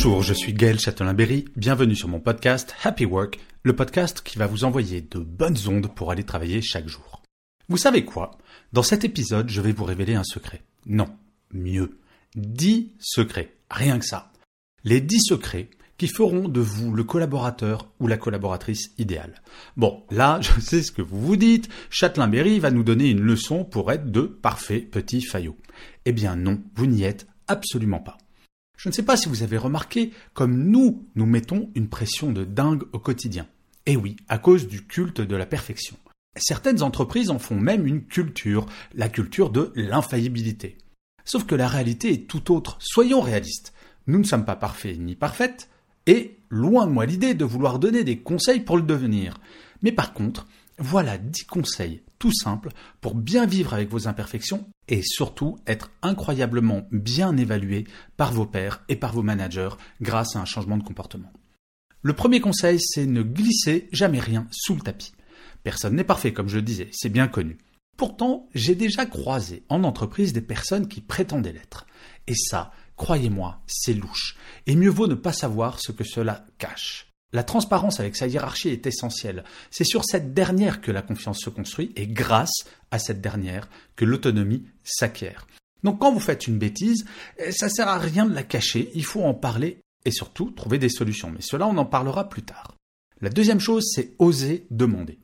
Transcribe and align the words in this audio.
Bonjour, 0.00 0.22
je 0.22 0.32
suis 0.32 0.52
Gaël 0.52 0.78
Châtelain-Berry, 0.78 1.46
bienvenue 1.56 1.96
sur 1.96 2.06
mon 2.06 2.20
podcast 2.20 2.72
Happy 2.84 3.04
Work, 3.04 3.40
le 3.64 3.74
podcast 3.74 4.20
qui 4.20 4.38
va 4.38 4.46
vous 4.46 4.62
envoyer 4.62 5.00
de 5.00 5.18
bonnes 5.18 5.58
ondes 5.66 5.92
pour 5.92 6.12
aller 6.12 6.22
travailler 6.22 6.62
chaque 6.62 6.86
jour. 6.86 7.20
Vous 7.68 7.78
savez 7.78 8.04
quoi? 8.04 8.38
Dans 8.72 8.84
cet 8.84 9.02
épisode, 9.02 9.48
je 9.48 9.60
vais 9.60 9.72
vous 9.72 9.82
révéler 9.82 10.14
un 10.14 10.22
secret. 10.22 10.62
Non, 10.86 11.08
mieux, 11.52 11.98
10 12.36 12.92
secrets, 13.00 13.56
rien 13.72 13.98
que 13.98 14.04
ça. 14.04 14.30
Les 14.84 15.00
10 15.00 15.20
secrets 15.20 15.68
qui 15.96 16.06
feront 16.06 16.48
de 16.48 16.60
vous 16.60 16.94
le 16.94 17.02
collaborateur 17.02 17.90
ou 17.98 18.06
la 18.06 18.18
collaboratrice 18.18 18.92
idéale. 18.98 19.42
Bon, 19.76 20.04
là, 20.12 20.38
je 20.40 20.60
sais 20.60 20.84
ce 20.84 20.92
que 20.92 21.02
vous 21.02 21.20
vous 21.20 21.36
dites, 21.36 21.68
Châtelain-Berry 21.90 22.60
va 22.60 22.70
nous 22.70 22.84
donner 22.84 23.10
une 23.10 23.22
leçon 23.22 23.64
pour 23.64 23.90
être 23.90 24.12
de 24.12 24.20
parfaits 24.20 24.88
petits 24.92 25.22
faillots. 25.22 25.58
Eh 26.04 26.12
bien 26.12 26.36
non, 26.36 26.62
vous 26.76 26.86
n'y 26.86 27.02
êtes 27.02 27.26
absolument 27.48 27.98
pas. 27.98 28.16
Je 28.78 28.88
ne 28.88 28.94
sais 28.94 29.02
pas 29.02 29.16
si 29.16 29.28
vous 29.28 29.42
avez 29.42 29.58
remarqué 29.58 30.12
comme 30.34 30.56
nous, 30.56 31.04
nous 31.16 31.26
mettons 31.26 31.68
une 31.74 31.88
pression 31.88 32.30
de 32.30 32.44
dingue 32.44 32.84
au 32.92 33.00
quotidien. 33.00 33.48
Et 33.86 33.96
oui, 33.96 34.14
à 34.28 34.38
cause 34.38 34.68
du 34.68 34.86
culte 34.86 35.20
de 35.20 35.34
la 35.34 35.46
perfection. 35.46 35.96
Certaines 36.36 36.84
entreprises 36.84 37.30
en 37.30 37.40
font 37.40 37.56
même 37.56 37.88
une 37.88 38.04
culture, 38.04 38.66
la 38.94 39.08
culture 39.08 39.50
de 39.50 39.72
l'infaillibilité. 39.74 40.78
Sauf 41.24 41.44
que 41.44 41.56
la 41.56 41.66
réalité 41.66 42.12
est 42.12 42.28
tout 42.28 42.54
autre. 42.54 42.78
Soyons 42.80 43.20
réalistes. 43.20 43.72
Nous 44.06 44.20
ne 44.20 44.24
sommes 44.24 44.44
pas 44.44 44.54
parfaits 44.54 44.96
ni 44.96 45.16
parfaites, 45.16 45.68
et 46.06 46.38
loin 46.48 46.86
de 46.86 46.92
moi 46.92 47.04
l'idée 47.04 47.34
de 47.34 47.44
vouloir 47.44 47.80
donner 47.80 48.04
des 48.04 48.18
conseils 48.18 48.60
pour 48.60 48.76
le 48.76 48.84
devenir. 48.84 49.40
Mais 49.82 49.90
par 49.90 50.12
contre, 50.12 50.46
voilà 50.78 51.18
10 51.18 51.44
conseils 51.44 52.02
tout 52.18 52.32
simples 52.32 52.70
pour 53.00 53.14
bien 53.14 53.46
vivre 53.46 53.74
avec 53.74 53.90
vos 53.90 54.08
imperfections 54.08 54.68
et 54.88 55.02
surtout 55.02 55.58
être 55.66 55.90
incroyablement 56.02 56.86
bien 56.90 57.36
évalué 57.36 57.84
par 58.16 58.32
vos 58.32 58.46
pairs 58.46 58.82
et 58.88 58.96
par 58.96 59.12
vos 59.12 59.22
managers 59.22 59.70
grâce 60.00 60.36
à 60.36 60.40
un 60.40 60.44
changement 60.44 60.76
de 60.76 60.82
comportement. 60.82 61.32
Le 62.02 62.12
premier 62.12 62.40
conseil, 62.40 62.78
c'est 62.80 63.06
ne 63.06 63.22
glisser 63.22 63.88
jamais 63.92 64.20
rien 64.20 64.46
sous 64.50 64.74
le 64.74 64.80
tapis. 64.80 65.12
Personne 65.64 65.96
n'est 65.96 66.04
parfait, 66.04 66.32
comme 66.32 66.48
je 66.48 66.56
le 66.56 66.62
disais, 66.62 66.88
c'est 66.92 67.08
bien 67.08 67.28
connu. 67.28 67.58
Pourtant, 67.96 68.48
j'ai 68.54 68.76
déjà 68.76 69.06
croisé 69.06 69.64
en 69.68 69.82
entreprise 69.82 70.32
des 70.32 70.40
personnes 70.40 70.86
qui 70.86 71.00
prétendaient 71.00 71.52
l'être. 71.52 71.86
Et 72.28 72.36
ça, 72.36 72.70
croyez-moi, 72.96 73.60
c'est 73.66 73.94
louche. 73.94 74.36
Et 74.66 74.76
mieux 74.76 74.90
vaut 74.90 75.08
ne 75.08 75.16
pas 75.16 75.32
savoir 75.32 75.80
ce 75.80 75.90
que 75.90 76.04
cela 76.04 76.46
cache. 76.58 77.07
La 77.32 77.42
transparence 77.42 78.00
avec 78.00 78.16
sa 78.16 78.26
hiérarchie 78.26 78.70
est 78.70 78.86
essentielle. 78.86 79.44
C'est 79.70 79.84
sur 79.84 80.04
cette 80.04 80.32
dernière 80.32 80.80
que 80.80 80.90
la 80.90 81.02
confiance 81.02 81.40
se 81.40 81.50
construit 81.50 81.92
et 81.94 82.06
grâce 82.06 82.64
à 82.90 82.98
cette 82.98 83.20
dernière 83.20 83.68
que 83.96 84.06
l'autonomie 84.06 84.64
s'acquiert. 84.82 85.46
Donc 85.84 86.00
quand 86.00 86.12
vous 86.12 86.20
faites 86.20 86.46
une 86.46 86.58
bêtise, 86.58 87.04
eh, 87.38 87.52
ça 87.52 87.68
sert 87.68 87.86
à 87.86 87.98
rien 87.98 88.24
de 88.24 88.34
la 88.34 88.42
cacher, 88.42 88.90
il 88.94 89.04
faut 89.04 89.22
en 89.22 89.34
parler 89.34 89.78
et 90.06 90.10
surtout 90.10 90.50
trouver 90.50 90.78
des 90.78 90.88
solutions. 90.88 91.30
Mais 91.30 91.42
cela, 91.42 91.66
on 91.66 91.76
en 91.76 91.84
parlera 91.84 92.30
plus 92.30 92.42
tard. 92.42 92.74
La 93.20 93.28
deuxième 93.28 93.60
chose, 93.60 93.84
c'est 93.94 94.14
oser 94.18 94.66
demander. 94.70 95.18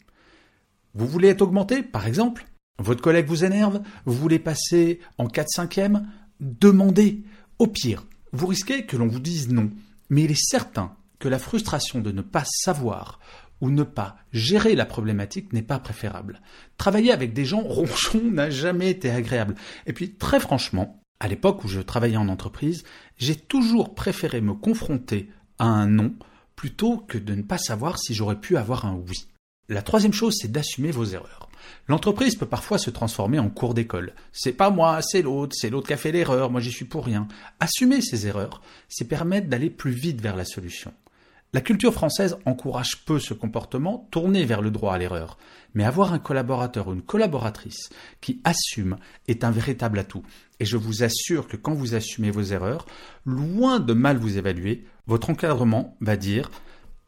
Vous 0.95 1.06
voulez 1.06 1.29
être 1.29 1.43
augmenté, 1.43 1.83
par 1.83 2.06
exemple? 2.06 2.47
Votre 2.79 3.03
collègue 3.03 3.29
vous 3.29 3.45
énerve? 3.45 3.81
Vous 4.05 4.15
voulez 4.15 4.39
passer 4.39 5.00
en 5.17 5.27
4-5e 5.27 6.05
Demandez. 6.41 7.23
Au 7.59 7.67
pire, 7.67 8.05
vous 8.33 8.49
risquez 8.49 8.84
que 8.84 8.97
l'on 8.97 9.06
vous 9.06 9.21
dise 9.21 9.49
non. 9.49 9.71
Mais 10.11 10.25
il 10.25 10.33
est 10.33 10.50
certain 10.50 10.95
la 11.29 11.39
frustration 11.39 12.01
de 12.01 12.12
ne 12.12 12.23
pas 12.23 12.45
savoir 12.47 13.21
ou 13.61 13.71
ne 13.71 13.83
pas 13.83 14.17
gérer 14.33 14.75
la 14.75 14.87
problématique 14.87 15.53
n'est 15.53 15.62
pas 15.62 15.79
préférable. 15.79 16.41
Travailler 16.77 17.12
avec 17.12 17.33
des 17.33 17.45
gens 17.45 17.62
ronchons 17.62 18.31
n'a 18.31 18.51
jamais 18.51 18.91
été 18.91 19.11
agréable. 19.11 19.55
Et 19.87 19.93
puis, 19.93 20.15
très 20.15 20.41
franchement, 20.41 21.01
à 21.21 21.29
l'époque 21.29 21.65
où 21.65 21.69
je 21.69 21.81
travaillais 21.81 22.17
en 22.17 22.29
entreprise, 22.29 22.85
j'ai 23.17 23.37
toujours 23.37 23.95
préféré 23.95 24.41
me 24.41 24.55
confronter 24.55 25.31
à 25.59 25.67
un 25.67 25.87
non 25.87 26.15
plutôt 26.57 26.99
que 26.99 27.19
de 27.19 27.35
ne 27.35 27.43
pas 27.43 27.59
savoir 27.59 27.99
si 27.99 28.15
j'aurais 28.15 28.41
pu 28.41 28.56
avoir 28.56 28.85
un 28.85 28.95
oui. 28.95 29.29
La 29.69 29.83
troisième 29.83 30.12
chose, 30.12 30.37
c'est 30.39 30.53
d'assumer 30.53 30.91
vos 30.91 31.06
erreurs. 31.06 31.49
L'entreprise 31.89 32.37
peut 32.37 32.47
parfois 32.47 32.79
se 32.79 32.91
transformer 32.91 33.39
en 33.39 33.49
cours 33.49 33.75
d'école. 33.75 34.15
C'est 34.33 34.53
pas 34.53 34.71
moi, 34.71 35.01
c'est 35.03 35.23
l'autre, 35.23 35.55
c'est 35.59 35.71
l'autre 35.71 35.87
qui 35.87 35.93
a 35.93 35.99
fait 35.99 36.12
l'erreur, 36.12 36.51
moi 36.51 36.61
j'y 36.61 36.73
suis 36.73 36.85
pour 36.85 37.05
rien. 37.05 37.29
Assumer 37.61 38.01
ces 38.01 38.27
erreurs, 38.27 38.62
c'est 38.89 39.09
permettre 39.09 39.49
d'aller 39.49 39.71
plus 39.71 39.93
vite 39.93 40.21
vers 40.21 40.37
la 40.37 40.45
solution. 40.45 40.93
La 41.55 41.61
culture 41.61 41.95
française 41.95 42.37
encourage 42.47 43.05
peu 43.05 43.21
ce 43.21 43.33
comportement 43.33 44.09
tourné 44.11 44.45
vers 44.45 44.61
le 44.61 44.73
droit 44.73 44.93
à 44.93 44.99
l'erreur. 44.99 45.39
Mais 45.73 45.85
avoir 45.85 46.13
un 46.13 46.19
collaborateur 46.19 46.89
ou 46.89 46.95
une 46.95 47.03
collaboratrice 47.03 47.91
qui 48.21 48.41
assume 48.43 48.97
est 49.29 49.45
un 49.45 49.53
véritable 49.53 50.01
atout. 50.01 50.25
Et 50.59 50.65
je 50.65 50.77
vous 50.77 51.05
assure 51.05 51.47
que 51.47 51.57
quand 51.57 51.73
vous 51.73 51.95
assumez 51.95 52.33
vos 52.33 52.43
erreurs, 52.43 52.87
loin 53.25 53.79
de 53.79 53.93
mal 53.93 54.17
vous 54.17 54.37
évaluer, 54.37 54.85
votre 55.07 55.31
encadrement 55.31 55.97
va 56.01 56.17
dire 56.17 56.51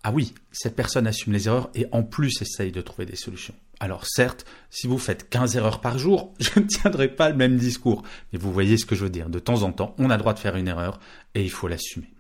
ah 0.05 0.13
oui, 0.13 0.33
cette 0.53 0.77
personne 0.77 1.09
assume 1.09 1.33
les 1.33 1.49
erreurs 1.49 1.69
et 1.75 1.89
en 1.91 2.05
plus 2.05 2.41
essaye 2.41 2.71
de 2.71 2.83
trouver 2.83 3.05
des 3.05 3.17
solutions. 3.17 3.55
Alors 3.81 4.07
certes, 4.07 4.47
si 4.71 4.87
vous 4.87 4.99
faites 4.99 5.29
15 5.29 5.57
erreurs 5.57 5.81
par 5.81 5.99
jour, 5.99 6.33
je 6.39 6.61
ne 6.61 6.67
tiendrai 6.67 7.09
pas 7.09 7.31
le 7.31 7.35
même 7.35 7.57
discours. 7.57 8.05
Mais 8.33 8.39
vous 8.39 8.53
voyez 8.53 8.79
ce 8.79 8.87
que 8.87 8.95
je 8.95 9.03
veux 9.03 9.11
dire. 9.11 9.29
De 9.29 9.41
temps 9.41 9.65
en 9.65 9.73
temps, 9.73 9.97
on 9.99 10.09
a 10.09 10.15
le 10.15 10.21
droit 10.21 10.35
de 10.35 10.39
faire 10.39 10.55
une 10.55 10.69
erreur 10.69 11.01
et 11.35 11.43
il 11.43 11.51
faut 11.51 11.67
l'assumer. 11.67 12.13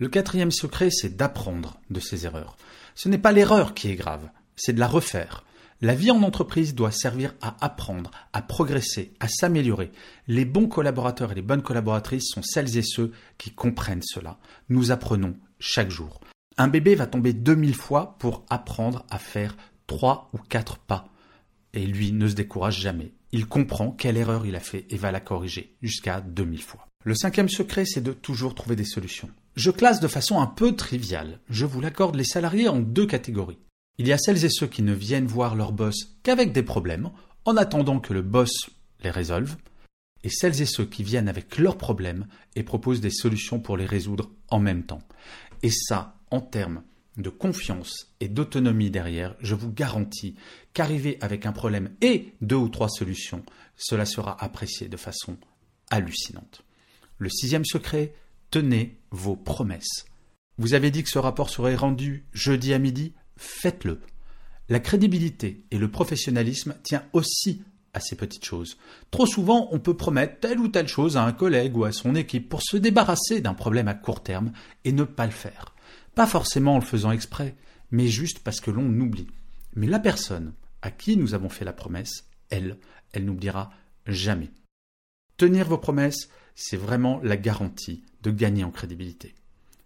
Le 0.00 0.08
quatrième 0.08 0.50
secret, 0.50 0.88
c'est 0.90 1.14
d'apprendre 1.14 1.78
de 1.90 2.00
ses 2.00 2.24
erreurs. 2.24 2.56
Ce 2.94 3.10
n'est 3.10 3.18
pas 3.18 3.32
l'erreur 3.32 3.74
qui 3.74 3.90
est 3.90 3.96
grave, 3.96 4.30
c'est 4.56 4.72
de 4.72 4.80
la 4.80 4.88
refaire. 4.88 5.44
La 5.82 5.94
vie 5.94 6.10
en 6.10 6.22
entreprise 6.22 6.74
doit 6.74 6.90
servir 6.90 7.34
à 7.42 7.62
apprendre, 7.62 8.10
à 8.32 8.40
progresser, 8.40 9.12
à 9.20 9.28
s'améliorer. 9.28 9.92
Les 10.26 10.46
bons 10.46 10.68
collaborateurs 10.68 11.32
et 11.32 11.34
les 11.34 11.42
bonnes 11.42 11.60
collaboratrices 11.60 12.30
sont 12.30 12.42
celles 12.42 12.78
et 12.78 12.82
ceux 12.82 13.12
qui 13.36 13.50
comprennent 13.50 14.02
cela. 14.02 14.38
Nous 14.70 14.90
apprenons 14.90 15.36
chaque 15.58 15.90
jour. 15.90 16.20
Un 16.56 16.68
bébé 16.68 16.94
va 16.94 17.06
tomber 17.06 17.34
2000 17.34 17.74
fois 17.74 18.16
pour 18.18 18.46
apprendre 18.48 19.04
à 19.10 19.18
faire 19.18 19.54
3 19.86 20.30
ou 20.32 20.38
4 20.38 20.78
pas. 20.78 21.08
Et 21.74 21.84
lui 21.84 22.12
ne 22.12 22.26
se 22.26 22.34
décourage 22.34 22.80
jamais. 22.80 23.12
Il 23.32 23.46
comprend 23.46 23.90
quelle 23.90 24.16
erreur 24.16 24.46
il 24.46 24.56
a 24.56 24.60
fait 24.60 24.86
et 24.88 24.96
va 24.96 25.12
la 25.12 25.20
corriger 25.20 25.76
jusqu'à 25.82 26.22
2000 26.22 26.62
fois. 26.62 26.86
Le 27.04 27.14
cinquième 27.14 27.50
secret, 27.50 27.84
c'est 27.84 28.02
de 28.02 28.12
toujours 28.12 28.54
trouver 28.54 28.76
des 28.76 28.84
solutions. 28.84 29.28
Je 29.56 29.70
classe 29.70 30.00
de 30.00 30.08
façon 30.08 30.40
un 30.40 30.46
peu 30.46 30.76
triviale, 30.76 31.40
je 31.48 31.66
vous 31.66 31.80
l'accorde, 31.80 32.14
les 32.14 32.24
salariés 32.24 32.68
en 32.68 32.78
deux 32.78 33.06
catégories. 33.06 33.58
Il 33.98 34.06
y 34.06 34.12
a 34.12 34.18
celles 34.18 34.44
et 34.44 34.50
ceux 34.50 34.66
qui 34.66 34.82
ne 34.82 34.94
viennent 34.94 35.26
voir 35.26 35.54
leur 35.54 35.72
boss 35.72 36.16
qu'avec 36.22 36.52
des 36.52 36.62
problèmes, 36.62 37.10
en 37.44 37.56
attendant 37.56 38.00
que 38.00 38.12
le 38.12 38.22
boss 38.22 38.52
les 39.02 39.10
résolve, 39.10 39.56
et 40.22 40.28
celles 40.28 40.62
et 40.62 40.66
ceux 40.66 40.84
qui 40.84 41.02
viennent 41.02 41.28
avec 41.28 41.58
leurs 41.58 41.78
problèmes 41.78 42.26
et 42.54 42.62
proposent 42.62 43.00
des 43.00 43.10
solutions 43.10 43.60
pour 43.60 43.76
les 43.76 43.86
résoudre 43.86 44.30
en 44.48 44.60
même 44.60 44.84
temps. 44.84 45.02
Et 45.62 45.70
ça, 45.70 46.18
en 46.30 46.40
termes 46.40 46.82
de 47.16 47.30
confiance 47.30 48.14
et 48.20 48.28
d'autonomie 48.28 48.90
derrière, 48.90 49.34
je 49.40 49.54
vous 49.54 49.72
garantis 49.72 50.36
qu'arriver 50.72 51.18
avec 51.20 51.46
un 51.46 51.52
problème 51.52 51.90
et 52.00 52.34
deux 52.40 52.56
ou 52.56 52.68
trois 52.68 52.88
solutions, 52.88 53.42
cela 53.76 54.04
sera 54.04 54.42
apprécié 54.42 54.88
de 54.88 54.96
façon 54.96 55.36
hallucinante. 55.90 56.62
Le 57.18 57.28
sixième 57.28 57.64
secret, 57.64 58.14
tenez 58.50 58.98
vos 59.10 59.36
promesses. 59.36 60.06
Vous 60.58 60.74
avez 60.74 60.90
dit 60.90 61.02
que 61.02 61.08
ce 61.10 61.18
rapport 61.18 61.50
serait 61.50 61.74
rendu 61.74 62.26
jeudi 62.32 62.74
à 62.74 62.78
midi, 62.78 63.14
faites-le. 63.36 64.00
La 64.68 64.80
crédibilité 64.80 65.64
et 65.70 65.78
le 65.78 65.90
professionnalisme 65.90 66.76
tient 66.82 67.04
aussi 67.12 67.62
à 67.92 68.00
ces 68.00 68.16
petites 68.16 68.44
choses. 68.44 68.76
Trop 69.10 69.26
souvent, 69.26 69.68
on 69.72 69.80
peut 69.80 69.96
promettre 69.96 70.38
telle 70.38 70.60
ou 70.60 70.68
telle 70.68 70.86
chose 70.86 71.16
à 71.16 71.24
un 71.24 71.32
collègue 71.32 71.76
ou 71.76 71.84
à 71.84 71.92
son 71.92 72.14
équipe 72.14 72.48
pour 72.48 72.62
se 72.62 72.76
débarrasser 72.76 73.40
d'un 73.40 73.54
problème 73.54 73.88
à 73.88 73.94
court 73.94 74.22
terme 74.22 74.52
et 74.84 74.92
ne 74.92 75.04
pas 75.04 75.26
le 75.26 75.32
faire. 75.32 75.74
Pas 76.14 76.26
forcément 76.26 76.74
en 76.74 76.78
le 76.78 76.84
faisant 76.84 77.10
exprès, 77.10 77.56
mais 77.90 78.06
juste 78.06 78.40
parce 78.40 78.60
que 78.60 78.70
l'on 78.70 78.86
oublie. 79.00 79.26
Mais 79.74 79.86
la 79.86 79.98
personne 79.98 80.52
à 80.82 80.90
qui 80.90 81.16
nous 81.16 81.34
avons 81.34 81.48
fait 81.48 81.64
la 81.64 81.72
promesse, 81.72 82.26
elle, 82.50 82.78
elle 83.12 83.24
n'oubliera 83.24 83.70
jamais. 84.06 84.50
Tenir 85.36 85.66
vos 85.68 85.78
promesses, 85.78 86.28
c'est 86.54 86.76
vraiment 86.76 87.20
la 87.22 87.36
garantie 87.36 88.04
de 88.22 88.30
gagner 88.30 88.64
en 88.64 88.70
crédibilité. 88.70 89.34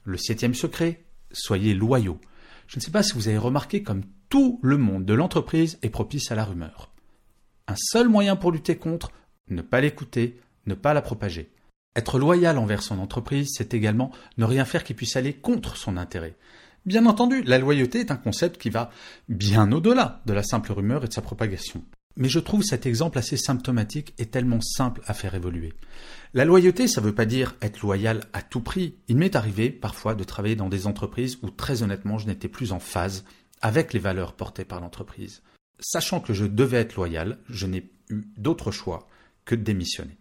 Le 0.04 0.16
septième 0.16 0.54
secret, 0.54 1.04
soyez 1.32 1.74
loyaux. 1.74 2.20
Je 2.66 2.78
ne 2.78 2.82
sais 2.82 2.90
pas 2.90 3.02
si 3.02 3.14
vous 3.14 3.28
avez 3.28 3.38
remarqué 3.38 3.82
comme 3.82 4.02
Tout 4.28 4.58
le 4.62 4.78
monde 4.78 5.04
de 5.04 5.14
l'entreprise 5.14 5.78
est 5.82 5.90
propice 5.90 6.30
à 6.30 6.34
la 6.34 6.44
rumeur. 6.44 6.92
Un 7.68 7.76
seul 7.76 8.08
moyen 8.08 8.36
pour 8.36 8.52
lutter 8.52 8.76
contre, 8.76 9.12
ne 9.48 9.62
pas 9.62 9.80
l'écouter, 9.80 10.40
ne 10.66 10.74
pas 10.74 10.94
la 10.94 11.02
propager. 11.02 11.50
Être 11.96 12.18
loyal 12.18 12.58
envers 12.58 12.82
son 12.82 12.98
entreprise, 12.98 13.50
c'est 13.56 13.74
également 13.74 14.10
ne 14.36 14.44
rien 14.44 14.64
faire 14.64 14.84
qui 14.84 14.94
puisse 14.94 15.16
aller 15.16 15.32
contre 15.32 15.76
son 15.76 15.96
intérêt. 15.96 16.36
Bien 16.84 17.06
entendu, 17.06 17.42
la 17.42 17.58
loyauté 17.58 18.00
est 18.00 18.10
un 18.10 18.16
concept 18.16 18.60
qui 18.60 18.68
va 18.68 18.90
bien 19.28 19.70
au-delà 19.72 20.20
de 20.26 20.34
la 20.34 20.42
simple 20.42 20.72
rumeur 20.72 21.04
et 21.04 21.08
de 21.08 21.12
sa 21.12 21.22
propagation. 21.22 21.82
Mais 22.16 22.28
je 22.28 22.38
trouve 22.38 22.62
cet 22.62 22.86
exemple 22.86 23.18
assez 23.18 23.36
symptomatique 23.36 24.14
et 24.18 24.26
tellement 24.26 24.60
simple 24.60 25.02
à 25.06 25.14
faire 25.14 25.34
évoluer. 25.34 25.72
La 26.32 26.44
loyauté, 26.44 26.86
ça 26.86 27.00
ne 27.00 27.06
veut 27.06 27.14
pas 27.14 27.26
dire 27.26 27.56
être 27.60 27.80
loyal 27.80 28.20
à 28.32 28.42
tout 28.42 28.60
prix. 28.60 28.94
Il 29.08 29.16
m'est 29.16 29.36
arrivé 29.36 29.70
parfois 29.70 30.14
de 30.14 30.24
travailler 30.24 30.56
dans 30.56 30.68
des 30.68 30.86
entreprises 30.86 31.38
où 31.42 31.50
très 31.50 31.82
honnêtement 31.82 32.18
je 32.18 32.26
n'étais 32.26 32.48
plus 32.48 32.72
en 32.72 32.78
phase 32.78 33.24
avec 33.62 33.92
les 33.92 33.98
valeurs 33.98 34.34
portées 34.34 34.64
par 34.64 34.80
l'entreprise. 34.80 35.42
Sachant 35.80 36.20
que 36.20 36.32
je 36.32 36.44
devais 36.44 36.78
être 36.78 36.94
loyal, 36.94 37.38
je 37.48 37.66
n'ai 37.66 37.90
eu 38.10 38.22
d'autre 38.36 38.70
choix 38.70 39.08
que 39.44 39.54
de 39.54 39.62
démissionner. 39.62 40.16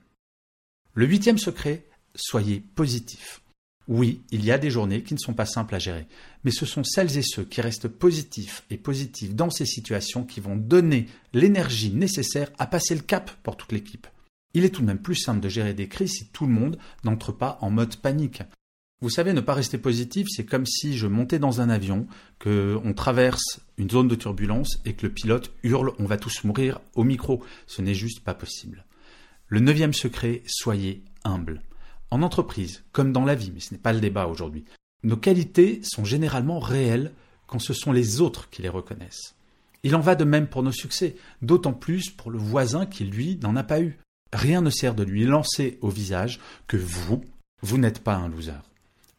Le 0.93 1.05
huitième 1.05 1.37
secret, 1.37 1.85
soyez 2.15 2.59
positif. 2.59 3.42
Oui, 3.87 4.21
il 4.31 4.45
y 4.45 4.51
a 4.51 4.57
des 4.57 4.69
journées 4.69 5.03
qui 5.03 5.13
ne 5.13 5.19
sont 5.19 5.33
pas 5.33 5.45
simples 5.45 5.75
à 5.75 5.79
gérer, 5.79 6.07
mais 6.45 6.51
ce 6.51 6.65
sont 6.65 6.85
celles 6.85 7.17
et 7.17 7.21
ceux 7.21 7.43
qui 7.43 7.59
restent 7.59 7.89
positifs 7.89 8.63
et 8.69 8.77
positifs 8.77 9.35
dans 9.35 9.49
ces 9.49 9.65
situations 9.65 10.23
qui 10.23 10.39
vont 10.39 10.55
donner 10.55 11.07
l'énergie 11.33 11.91
nécessaire 11.91 12.49
à 12.57 12.65
passer 12.65 12.95
le 12.95 13.01
cap 13.01 13.29
pour 13.43 13.57
toute 13.57 13.73
l'équipe. 13.73 14.07
Il 14.53 14.63
est 14.63 14.69
tout 14.69 14.81
de 14.81 14.87
même 14.87 15.01
plus 15.01 15.15
simple 15.15 15.41
de 15.41 15.49
gérer 15.49 15.73
des 15.73 15.89
crises 15.89 16.13
si 16.13 16.27
tout 16.27 16.45
le 16.45 16.53
monde 16.53 16.77
n'entre 17.03 17.31
pas 17.31 17.57
en 17.61 17.71
mode 17.71 17.97
panique. 17.97 18.43
Vous 19.01 19.09
savez, 19.09 19.33
ne 19.33 19.41
pas 19.41 19.53
rester 19.53 19.77
positif, 19.77 20.27
c'est 20.29 20.45
comme 20.45 20.65
si 20.65 20.97
je 20.97 21.07
montais 21.07 21.39
dans 21.39 21.59
un 21.59 21.67
avion, 21.67 22.07
qu'on 22.39 22.93
traverse 22.95 23.59
une 23.77 23.89
zone 23.89 24.07
de 24.07 24.15
turbulence 24.15 24.79
et 24.85 24.93
que 24.93 25.07
le 25.07 25.11
pilote 25.11 25.51
hurle 25.63 25.91
on 25.99 26.05
va 26.05 26.15
tous 26.15 26.45
mourir 26.45 26.79
au 26.95 27.03
micro. 27.03 27.43
Ce 27.67 27.81
n'est 27.81 27.95
juste 27.95 28.21
pas 28.21 28.33
possible. 28.33 28.85
Le 29.47 29.59
neuvième 29.59 29.93
secret, 29.93 30.41
soyez 30.45 31.03
humble. 31.25 31.61
En 32.13 32.21
entreprise, 32.21 32.83
comme 32.91 33.11
dans 33.11 33.25
la 33.25 33.33
vie, 33.33 33.49
mais 33.51 33.59
ce 33.59 33.73
n'est 33.73 33.79
pas 33.79 33.91
le 33.91 33.99
débat 33.99 34.27
aujourd'hui, 34.27 34.65
nos 35.01 35.17
qualités 35.17 35.81
sont 35.81 36.05
généralement 36.05 36.59
réelles 36.59 37.11
quand 37.47 37.57
ce 37.57 37.73
sont 37.73 37.91
les 37.91 38.21
autres 38.21 38.51
qui 38.51 38.61
les 38.61 38.69
reconnaissent. 38.69 39.33
Il 39.81 39.95
en 39.95 39.99
va 39.99 40.13
de 40.13 40.23
même 40.23 40.45
pour 40.45 40.61
nos 40.61 40.71
succès, 40.71 41.15
d'autant 41.41 41.73
plus 41.73 42.11
pour 42.11 42.29
le 42.29 42.37
voisin 42.37 42.85
qui, 42.85 43.03
lui, 43.03 43.39
n'en 43.41 43.55
a 43.55 43.63
pas 43.63 43.81
eu. 43.81 43.97
Rien 44.31 44.61
ne 44.61 44.69
sert 44.69 44.93
de 44.93 45.01
lui 45.01 45.23
lancer 45.23 45.79
au 45.81 45.89
visage 45.89 46.39
que 46.67 46.77
vous, 46.77 47.25
vous 47.63 47.79
n'êtes 47.79 48.03
pas 48.03 48.13
un 48.13 48.29
loser. 48.29 48.61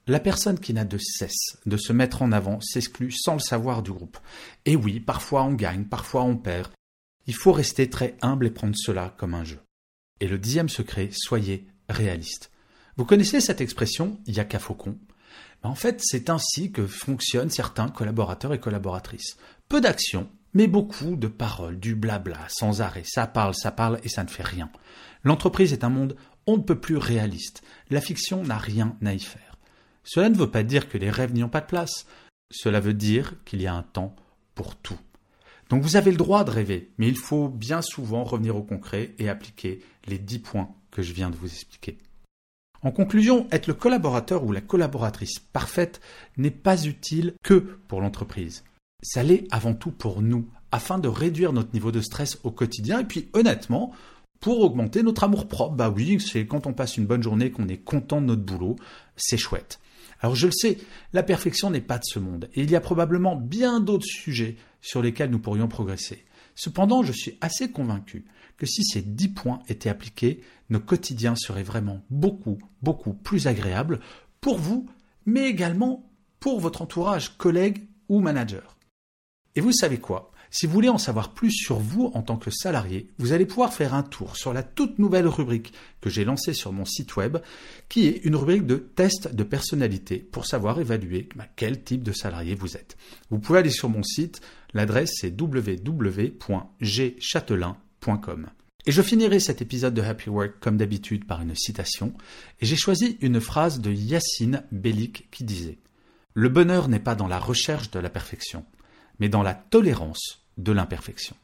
La 0.07 0.21
personne 0.21 0.61
qui 0.61 0.73
n'a 0.73 0.85
de 0.85 0.99
cesse 0.99 1.59
de 1.67 1.77
se 1.77 1.93
mettre 1.93 2.23
en 2.23 2.31
avant 2.31 2.61
s'exclut 2.61 3.11
sans 3.11 3.33
le 3.33 3.41
savoir 3.41 3.83
du 3.83 3.91
groupe. 3.91 4.19
Et 4.67 4.77
oui, 4.77 5.01
parfois 5.01 5.43
on 5.43 5.55
gagne, 5.55 5.87
parfois 5.87 6.23
on 6.23 6.37
perd. 6.37 6.71
Il 7.27 7.35
faut 7.35 7.51
rester 7.51 7.91
très 7.91 8.17
humble 8.23 8.47
et 8.47 8.51
prendre 8.51 8.77
cela 8.77 9.17
comme 9.19 9.35
un 9.35 9.43
jeu. 9.43 9.59
Et 10.21 10.29
le 10.29 10.39
dixième 10.39 10.69
secret, 10.69 11.09
soyez 11.13 11.67
réaliste. 11.89 12.53
Vous 12.97 13.05
connaissez 13.05 13.41
cette 13.41 13.61
expression, 13.61 14.19
il 14.27 14.47
qu'à 14.47 14.59
faucon 14.59 14.97
En 15.63 15.75
fait, 15.75 16.01
c'est 16.03 16.31
ainsi 16.31 16.71
que 16.73 16.87
fonctionnent 16.87 17.51
certains 17.51 17.89
collaborateurs 17.89 18.55
et 18.55 18.61
collaboratrices. 18.61 19.37
Peu 19.69 19.81
d'actions, 19.81 20.29
mais 20.53 20.67
beaucoup 20.67 21.17
de 21.17 21.27
paroles, 21.27 21.81
du 21.81 21.95
blabla, 21.95 22.47
sans 22.49 22.81
arrêt. 22.81 23.03
Ça 23.05 23.27
parle, 23.27 23.55
ça 23.55 23.73
parle 23.73 23.99
et 24.05 24.09
ça 24.09 24.23
ne 24.23 24.29
fait 24.29 24.45
rien. 24.45 24.71
L'entreprise 25.25 25.73
est 25.73 25.85
un 25.85 25.89
monde 25.91 26.17
on 26.47 26.59
ne 26.59 26.63
peut 26.63 26.79
plus 26.79 26.97
réaliste. 26.97 27.63
La 27.91 28.01
fiction 28.01 28.43
n'a 28.43 28.59
rien 28.59 28.97
à 29.05 29.15
y 29.15 29.21
faire. 29.21 29.57
Cela 30.03 30.29
ne 30.29 30.37
veut 30.37 30.51
pas 30.51 30.63
dire 30.63 30.89
que 30.89 30.99
les 30.99 31.11
rêves 31.11 31.33
n'y 31.33 31.43
ont 31.43 31.49
pas 31.49 31.61
de 31.61 31.67
place. 31.67 32.07
Cela 32.51 32.81
veut 32.81 32.95
dire 32.95 33.35
qu'il 33.45 33.63
y 33.63 33.67
a 33.67 33.75
un 33.75 33.83
temps 33.83 34.15
pour 34.55 34.77
tout. 34.77 34.99
Donc 35.71 35.83
vous 35.83 35.97
avez 35.97 36.11
le 36.11 36.19
droit 36.19 36.45
de 36.45 36.51
rêver, 36.51 36.93
mais 36.99 37.09
il 37.09 37.17
faut 37.17 37.49
bien 37.49 37.81
souvent 37.81 38.23
revenir 38.23 38.57
au 38.57 38.63
concret 38.63 39.15
et 39.19 39.29
appliquer 39.29 39.83
les 40.07 40.19
dix 40.19 40.39
points 40.39 40.75
que 40.91 41.03
je 41.03 41.15
viens 41.15 41.31
de 41.31 41.37
vous 41.37 41.47
expliquer. 41.47 41.99
En 42.85 42.91
conclusion, 42.91 43.47
être 43.51 43.67
le 43.67 43.73
collaborateur 43.73 44.45
ou 44.45 44.53
la 44.53 44.61
collaboratrice 44.61 45.39
parfaite 45.39 46.03
n'est 46.37 46.51
pas 46.51 46.85
utile 46.85 47.33
que 47.43 47.55
pour 47.89 48.03
l'entreprise. 48.03 48.63
Ça 49.03 49.23
l'est 49.23 49.47
avant 49.51 49.73
tout 49.73 49.91
pour 49.91 50.21
nous, 50.21 50.47
afin 50.71 50.99
de 50.99 51.09
réduire 51.09 51.55
notre 51.55 51.73
niveau 51.73 51.93
de 51.93 52.03
stress 52.03 52.39
au 52.45 52.51
quotidien 52.51 53.01
et 53.01 53.05
puis 53.05 53.31
honnêtement, 53.33 53.93
pour 54.39 54.61
augmenter 54.61 55.03
notre 55.03 55.25
amour 55.25 55.49
propre. 55.49 55.75
Bah 55.75 55.89
oui, 55.89 56.21
c'est 56.21 56.47
quand 56.47 56.67
on 56.67 56.75
passe 56.75 56.99
une 56.99 57.07
bonne 57.07 57.23
journée 57.23 57.51
qu'on 57.51 57.69
est 57.69 57.79
content 57.79 58.21
de 58.21 58.27
notre 58.27 58.43
boulot, 58.43 58.77
c'est 59.17 59.39
chouette. 59.39 59.81
Alors 60.21 60.37
je 60.37 60.47
le 60.47 60.53
sais, 60.53 60.77
la 61.15 61.23
perfection 61.23 61.71
n'est 61.71 61.81
pas 61.81 61.99
de 61.99 62.05
ce 62.05 62.19
monde, 62.19 62.51
et 62.53 62.63
il 62.63 62.71
y 62.71 62.77
a 62.77 62.81
probablement 62.81 63.35
bien 63.35 63.81
d'autres 63.81 64.07
sujets 64.07 64.57
sur 64.83 65.01
lesquels 65.01 65.31
nous 65.31 65.39
pourrions 65.39 65.69
progresser. 65.69 66.25
Cependant, 66.55 67.03
je 67.03 67.13
suis 67.13 67.39
assez 67.41 67.71
convaincu 67.71 68.27
que 68.57 68.67
si 68.67 68.85
ces 68.85 69.03
dix 69.03 69.29
points 69.29 69.61
étaient 69.69 69.89
appliqués, 69.89 70.41
nos 70.71 70.81
quotidiens 70.81 71.37
seraient 71.37 71.63
vraiment 71.63 72.03
beaucoup, 72.11 72.59
beaucoup 72.83 73.13
plus 73.13 73.47
agréables 73.47 74.01
pour 74.41 74.59
vous, 74.59 74.89
mais 75.27 75.49
également 75.49 76.11
pour 76.41 76.59
votre 76.61 76.83
entourage, 76.83 77.37
collègue 77.37 77.87
ou 78.09 78.21
manager. 78.21 78.77
Et 79.57 79.61
vous 79.61 79.73
savez 79.73 79.99
quoi? 79.99 80.31
Si 80.51 80.67
vous 80.67 80.73
voulez 80.73 80.89
en 80.89 80.99
savoir 80.99 81.35
plus 81.35 81.51
sur 81.51 81.81
vous 81.81 82.13
en 82.15 82.23
tant 82.23 82.37
que 82.37 82.53
salarié, 82.53 83.11
vous 83.19 83.33
allez 83.33 83.45
pouvoir 83.45 83.75
faire 83.75 83.93
un 83.93 84.05
tour 84.05 84.37
sur 84.37 84.53
la 84.53 84.63
toute 84.63 85.01
nouvelle 85.01 85.27
rubrique 85.27 85.73
que 86.01 86.09
j'ai 86.09 86.25
lancée 86.25 86.53
sur 86.53 86.73
mon 86.73 86.85
site 86.85 87.17
web, 87.17 87.39
qui 87.89 88.07
est 88.07 88.25
une 88.25 88.37
rubrique 88.37 88.65
de 88.65 88.77
test 88.77 89.35
de 89.35 89.43
personnalité 89.43 90.19
pour 90.19 90.47
savoir 90.47 90.79
évaluer 90.79 91.29
bah, 91.35 91.49
quel 91.57 91.83
type 91.83 92.05
de 92.05 92.13
salarié 92.13 92.55
vous 92.55 92.77
êtes. 92.77 92.97
Vous 93.31 93.41
pouvez 93.41 93.59
aller 93.59 93.71
sur 93.71 93.89
mon 93.89 94.05
site, 94.05 94.41
l'adresse 94.75 95.11
c'est 95.21 95.35
www.gchatelain.com. 95.41 97.75
Et 98.87 98.93
je 98.93 99.03
finirai 99.03 99.41
cet 99.41 99.63
épisode 99.63 99.95
de 99.95 100.03
Happy 100.03 100.29
Work 100.29 100.61
comme 100.61 100.77
d'habitude 100.77 101.27
par 101.27 101.41
une 101.41 101.55
citation, 101.55 102.13
et 102.61 102.67
j'ai 102.67 102.77
choisi 102.77 103.17
une 103.21 103.41
phrase 103.41 103.81
de 103.81 103.91
Yacine 103.91 104.63
Bellic 104.73 105.31
qui 105.31 105.45
disait 105.45 105.79
Le 106.35 106.49
bonheur 106.49 106.89
n'est 106.89 107.01
pas 107.01 107.15
dans 107.15 107.29
la 107.29 107.39
recherche 107.39 107.91
de 107.91 107.99
la 107.99 108.11
perfection, 108.11 108.65
mais 109.21 109.29
dans 109.29 109.43
la 109.43 109.55
tolérance 109.55 110.45
de 110.59 110.73
l'imperfection. 110.73 111.37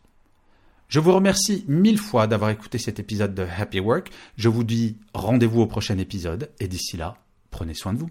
Je 0.89 0.99
vous 0.99 1.15
remercie 1.15 1.65
mille 1.69 1.99
fois 1.99 2.27
d'avoir 2.27 2.51
écouté 2.51 2.79
cet 2.79 2.99
épisode 2.99 3.35
de 3.35 3.45
Happy 3.45 3.81
Work. 3.81 4.11
Je 4.37 4.49
vous 4.49 4.65
dis 4.65 4.99
rendez-vous 5.15 5.61
au 5.61 5.67
prochain 5.67 5.97
épisode 5.99 6.51
et 6.59 6.67
d'ici 6.67 6.97
là, 6.97 7.17
prenez 7.51 7.75
soin 7.75 7.93
de 7.93 7.99
vous. 7.99 8.11